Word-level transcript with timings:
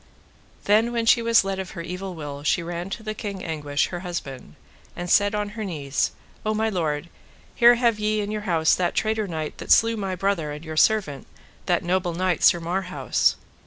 Then 0.63 0.91
when 0.91 1.05
she 1.05 1.21
was 1.21 1.43
let 1.43 1.59
of 1.59 1.77
her 1.77 1.83
evil 1.83 2.15
will 2.15 2.41
she 2.41 2.63
ran 2.63 2.89
to 2.89 3.03
the 3.03 3.13
King 3.13 3.45
Anguish, 3.45 3.89
her 3.89 3.99
husband, 3.99 4.55
and 4.95 5.07
said 5.07 5.35
on 5.35 5.49
her 5.49 5.63
knees: 5.63 6.09
O 6.43 6.55
my 6.55 6.69
lord, 6.71 7.07
here 7.53 7.75
have 7.75 7.99
ye 7.99 8.19
in 8.21 8.31
your 8.31 8.41
house 8.49 8.73
that 8.73 8.95
traitor 8.95 9.27
knight 9.27 9.59
that 9.59 9.71
slew 9.71 9.95
my 9.95 10.15
brother 10.15 10.51
and 10.51 10.65
your 10.65 10.75
servant, 10.75 11.27
that 11.67 11.83
noble 11.83 12.15
knight, 12.15 12.41
Sir 12.41 12.59
Marhaus. 12.59 13.35